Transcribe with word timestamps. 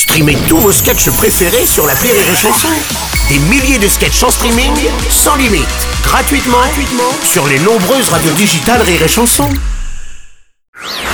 Streamez 0.00 0.38
tous 0.48 0.56
vos 0.56 0.72
sketchs 0.72 1.10
préférés 1.10 1.66
sur 1.66 1.86
la 1.86 1.92
Rire 1.92 2.14
et 2.14 2.34
Chanson. 2.34 2.70
Des 3.28 3.38
milliers 3.38 3.78
de 3.78 3.86
sketchs 3.86 4.22
en 4.22 4.30
streaming, 4.30 4.72
sans 5.10 5.36
limite, 5.36 5.68
gratuitement, 6.02 6.56
gratuitement 6.56 7.12
sur 7.22 7.46
les 7.46 7.58
nombreuses 7.58 8.08
radios 8.08 8.32
digitales 8.32 8.80
Rire 8.80 9.02
et 9.02 9.08
Chanson. 9.08 9.50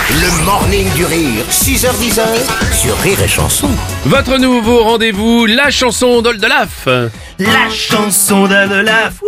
Le 0.08 0.44
morning 0.44 0.88
du 0.94 1.04
rire, 1.04 1.44
6h10 1.50 2.20
sur 2.80 2.96
Rire 2.98 3.20
et 3.20 3.26
Chanson. 3.26 3.68
Votre 4.04 4.38
nouveau 4.38 4.84
rendez-vous, 4.84 5.46
la 5.46 5.72
chanson 5.72 6.22
d'Oldelaf. 6.22 6.86
La 7.38 7.68
chanson 7.68 8.46
d'Adelaf. 8.48 9.20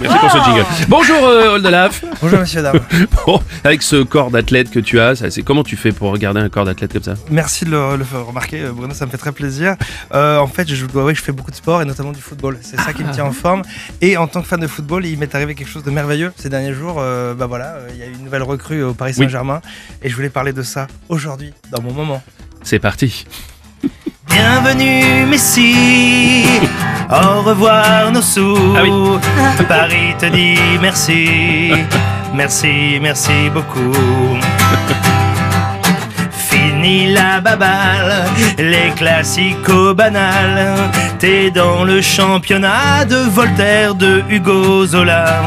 Merci 0.00 0.18
pour 0.18 0.30
ce 0.30 0.38
jingle. 0.38 0.64
Bonjour 0.88 1.16
euh, 1.24 1.54
Oldelaf. 1.56 2.04
Bonjour 2.22 2.38
monsieur 2.38 2.62
dame. 2.62 2.78
Bon, 3.26 3.42
avec 3.64 3.82
ce 3.82 4.02
corps 4.04 4.30
d'athlète 4.30 4.70
que 4.70 4.78
tu 4.78 5.00
as, 5.00 5.16
ça, 5.16 5.30
c'est 5.30 5.42
comment 5.42 5.64
tu 5.64 5.76
fais 5.76 5.90
pour 5.90 6.12
regarder 6.12 6.40
un 6.40 6.48
corps 6.48 6.64
d'athlète 6.64 6.92
comme 6.92 7.02
ça? 7.02 7.14
Merci 7.30 7.64
de 7.64 7.70
le, 7.70 7.96
le 7.96 8.04
faire 8.04 8.24
remarquer 8.24 8.62
euh, 8.62 8.72
Bruno, 8.72 8.94
ça 8.94 9.06
me 9.06 9.10
fait 9.10 9.18
très 9.18 9.32
plaisir. 9.32 9.74
Euh, 10.14 10.38
en 10.38 10.46
fait, 10.46 10.72
je 10.72 10.86
dois 10.86 11.02
avouer 11.02 11.14
que 11.14 11.18
je 11.18 11.24
fais 11.24 11.32
beaucoup 11.32 11.50
de 11.50 11.56
sport 11.56 11.82
et 11.82 11.84
notamment 11.84 12.12
du 12.12 12.20
football. 12.20 12.58
C'est 12.62 12.80
ça 12.80 12.92
qui 12.92 13.02
me 13.02 13.12
tient 13.12 13.24
en 13.24 13.32
forme. 13.32 13.62
Et 14.00 14.16
en 14.16 14.28
tant 14.28 14.40
que 14.40 14.46
fan 14.48 14.60
de 14.60 14.66
football, 14.68 15.04
il 15.04 15.18
m'est 15.18 15.34
arrivé 15.34 15.54
quelque 15.56 15.70
chose 15.70 15.82
de 15.84 15.90
merveilleux 15.90 16.32
ces 16.36 16.48
derniers 16.48 16.74
jours. 16.74 16.96
Euh, 17.00 17.34
bah 17.34 17.46
voilà, 17.46 17.74
euh, 17.74 17.88
il 17.92 17.98
y 17.98 18.02
a 18.02 18.06
eu 18.06 18.12
une 18.12 18.24
nouvelle 18.24 18.44
recrue 18.44 18.82
au 18.84 18.94
Paris 18.94 19.14
Saint-Germain 19.14 19.60
et 20.02 20.08
je 20.08 20.14
voulais 20.14 20.30
parler 20.30 20.52
de 20.52 20.62
ça 20.62 20.86
aujourd'hui 21.08 21.52
dans 21.72 21.82
mon 21.82 21.92
moment. 21.92 22.22
C'est 22.62 22.78
parti. 22.78 23.26
Bienvenue 24.30 25.26
Messi, 25.26 26.44
au 27.10 27.42
revoir 27.42 28.10
nos 28.12 28.22
sous. 28.22 28.74
Ah 28.76 28.82
oui. 28.82 28.92
Paris 29.68 30.14
te 30.18 30.26
dit 30.26 30.58
merci, 30.80 31.72
merci, 32.34 32.98
merci 33.00 33.50
beaucoup. 33.52 34.36
Fini 36.50 37.12
la 37.12 37.40
baballe, 37.40 38.24
les 38.58 38.90
classicos 38.96 39.94
banals. 39.94 40.90
T'es 41.18 41.50
dans 41.50 41.84
le 41.84 42.00
championnat 42.00 43.04
de 43.04 43.16
Voltaire, 43.16 43.94
de 43.94 44.22
Hugo 44.28 44.86
Zola. 44.86 45.42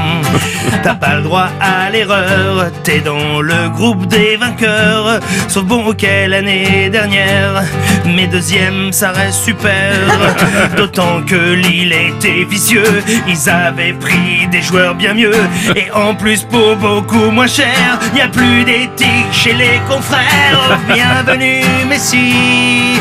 T'as 0.83 0.95
pas 0.95 1.15
le 1.15 1.23
droit 1.23 1.49
à 1.59 1.89
l'erreur, 1.89 2.71
t'es 2.83 2.99
dans 2.99 3.41
le 3.41 3.69
groupe 3.69 4.05
des 4.07 4.35
vainqueurs. 4.35 5.19
Sauf 5.47 5.63
bon, 5.63 5.85
ok, 5.87 6.05
l'année 6.27 6.89
dernière, 6.89 7.63
mais 8.05 8.27
deuxième, 8.27 8.91
ça 8.91 9.11
reste 9.11 9.43
super. 9.43 9.93
D'autant 10.77 11.21
que 11.23 11.53
Lille 11.53 11.93
était 11.93 12.43
vicieux, 12.43 13.03
ils 13.27 13.49
avaient 13.49 13.93
pris 13.93 14.47
des 14.51 14.61
joueurs 14.61 14.95
bien 14.95 15.13
mieux. 15.13 15.35
Et 15.75 15.91
en 15.91 16.15
plus, 16.15 16.43
pour 16.43 16.75
beaucoup 16.75 17.31
moins 17.31 17.47
cher, 17.47 17.99
y 18.15 18.21
a 18.21 18.27
plus 18.27 18.63
d'éthique 18.63 19.31
chez 19.31 19.53
les 19.53 19.79
confrères. 19.89 20.79
Bienvenue, 20.87 21.63
Messi. 21.89 22.99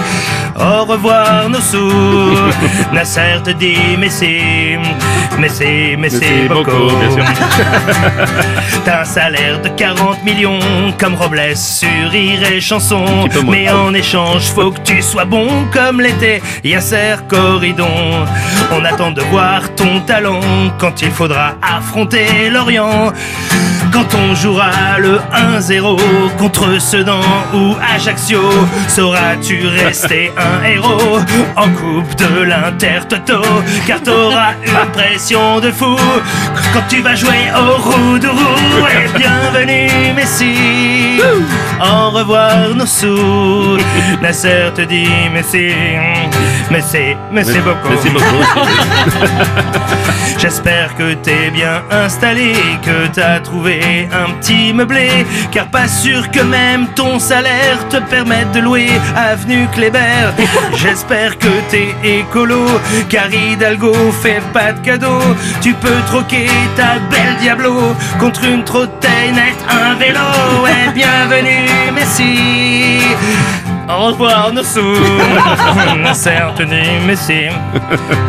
Au 0.56 0.84
revoir 0.84 1.48
nos 1.48 1.60
sous. 1.60 2.36
Nasser 2.92 3.40
te 3.42 3.50
dit 3.50 3.96
Messi, 3.98 4.76
Messi, 5.38 5.96
Messi, 5.96 6.48
beaucoup. 6.48 6.70
bien 6.98 7.10
sûr. 7.10 7.24
T'as 8.84 9.00
un 9.02 9.04
salaire 9.04 9.60
de 9.62 9.68
40 9.68 10.22
millions 10.24 10.58
comme 10.98 11.14
Robles 11.14 11.56
sur 11.56 11.88
Rire 12.10 12.42
et 12.52 12.60
Chanson. 12.60 13.04
Mais 13.48 13.70
en 13.70 13.94
échange, 13.94 14.42
faut 14.54 14.70
que 14.70 14.80
tu 14.80 15.00
sois 15.02 15.24
bon 15.24 15.46
comme 15.72 16.00
l'était 16.00 16.42
Yasser 16.64 17.16
Corridon. 17.28 18.26
On 18.72 18.84
attend 18.84 19.12
de 19.12 19.22
voir 19.22 19.74
ton 19.74 20.00
talent 20.00 20.40
quand 20.78 21.00
il 21.02 21.10
faudra 21.10 21.54
affronter 21.62 22.50
l'Orient. 22.50 23.12
Quand 23.92 24.14
on 24.14 24.34
jouera 24.36 24.98
le 24.98 25.18
1-0 25.58 25.98
contre 26.38 26.80
Sedan 26.80 27.20
ou 27.52 27.74
Ajaccio, 27.94 28.40
sauras-tu 28.88 29.66
rester 29.66 30.30
un 30.38 30.64
héros 30.64 31.18
en 31.56 31.68
coupe 31.70 32.14
de 32.16 32.42
l'Inter-Toto 32.42 33.40
Car 33.86 34.00
t'auras 34.02 34.52
une 34.64 34.76
pression 35.20 35.60
de 35.60 35.70
fou 35.70 35.96
quand 36.72 36.82
tu 36.88 37.02
vas 37.02 37.14
jouer 37.14 37.50
au 37.54 37.76
Roudourou. 37.76 38.86
Et 38.88 39.18
bienvenue 39.18 40.14
Messi, 40.16 41.20
au 41.78 42.10
revoir 42.10 42.74
nos 42.74 42.86
sous. 42.86 43.76
Nasser 44.22 44.70
te 44.74 44.80
dit 44.82 45.28
Messi, 45.30 45.72
Messi 46.70 47.16
beaucoup. 47.32 47.88
Merci 47.88 48.10
beaucoup. 48.10 48.26
J'espère 50.38 50.94
que 50.96 51.14
t'es 51.14 51.50
bien 51.50 51.82
installé, 51.90 52.54
que 52.82 53.08
t'as 53.12 53.40
trouvé 53.40 54.08
un 54.12 54.30
petit 54.34 54.72
meublé, 54.72 55.26
car 55.50 55.66
pas 55.66 55.88
sûr 55.88 56.30
que 56.30 56.40
même 56.40 56.86
ton 56.94 57.18
salaire 57.18 57.86
te 57.88 57.96
permette 57.98 58.52
de 58.52 58.60
louer 58.60 58.90
Avenue 59.16 59.66
Kléber. 59.74 60.32
J'espère 60.76 61.38
que 61.38 61.48
t'es 61.70 61.94
écolo, 62.04 62.64
car 63.08 63.32
Hidalgo 63.32 63.92
fait 64.12 64.42
pas 64.52 64.72
de 64.72 64.80
cadeau. 64.80 65.20
Tu 65.60 65.74
peux 65.74 66.00
troquer 66.06 66.46
ta 66.76 66.98
belle 67.10 67.36
Diablo 67.40 67.94
contre 68.18 68.44
une 68.44 68.64
trottinette, 68.64 69.58
un 69.68 69.94
vélo. 69.96 70.20
Et 70.66 70.90
bienvenue 70.92 71.66
Messi. 71.94 72.59
Au 73.90 74.06
revoir 74.06 74.52
nos 74.52 74.62
sous. 74.62 74.80
Nasser 75.96 76.38
te 76.56 76.62
dit 76.62 77.06
Messi, 77.06 77.48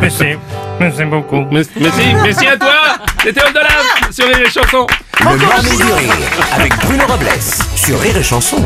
Messi, 0.02 0.36
Messi 0.80 1.06
beaucoup. 1.06 1.46
Merci, 1.52 1.70
merci, 1.80 2.16
merci 2.24 2.48
à 2.48 2.58
toi. 2.58 2.98
C'était 3.24 3.44
Oldelaf 3.44 4.10
sur 4.12 4.28
les 4.28 4.50
chansons. 4.50 4.88
Le 5.20 5.26
morning 5.26 5.78
du 5.78 5.94
rire 5.94 6.14
avec 6.54 6.76
Bruno 6.80 7.06
Robles 7.08 7.28
sur. 7.76 8.00
Rire 8.00 8.18
et 8.18 8.24
chanson 8.24 8.66